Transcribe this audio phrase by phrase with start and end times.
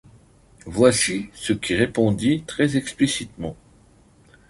[0.65, 3.55] Voici ce qu’il répondit très explicitement.